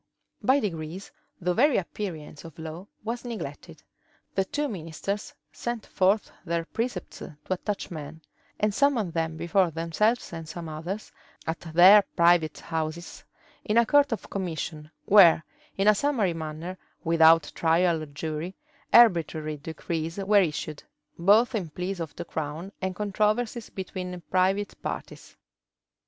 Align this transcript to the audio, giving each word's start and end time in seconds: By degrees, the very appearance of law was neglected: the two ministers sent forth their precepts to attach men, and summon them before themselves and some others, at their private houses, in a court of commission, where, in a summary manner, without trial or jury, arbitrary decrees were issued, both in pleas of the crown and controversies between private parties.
By 0.41 0.59
degrees, 0.59 1.11
the 1.39 1.53
very 1.53 1.77
appearance 1.77 2.43
of 2.43 2.57
law 2.57 2.87
was 3.03 3.23
neglected: 3.23 3.83
the 4.33 4.43
two 4.45 4.67
ministers 4.67 5.31
sent 5.51 5.85
forth 5.85 6.31
their 6.43 6.65
precepts 6.65 7.19
to 7.19 7.35
attach 7.51 7.91
men, 7.91 8.21
and 8.59 8.73
summon 8.73 9.11
them 9.11 9.37
before 9.37 9.69
themselves 9.69 10.33
and 10.33 10.49
some 10.49 10.67
others, 10.67 11.11
at 11.45 11.59
their 11.59 12.01
private 12.15 12.57
houses, 12.61 13.23
in 13.63 13.77
a 13.77 13.85
court 13.85 14.11
of 14.11 14.27
commission, 14.31 14.89
where, 15.05 15.45
in 15.77 15.87
a 15.87 15.93
summary 15.93 16.33
manner, 16.33 16.79
without 17.03 17.51
trial 17.53 18.01
or 18.01 18.07
jury, 18.07 18.55
arbitrary 18.91 19.57
decrees 19.57 20.17
were 20.17 20.41
issued, 20.41 20.81
both 21.19 21.53
in 21.53 21.69
pleas 21.69 21.99
of 21.99 22.15
the 22.15 22.25
crown 22.25 22.71
and 22.81 22.95
controversies 22.95 23.69
between 23.69 24.19
private 24.31 24.81
parties. 24.81 25.35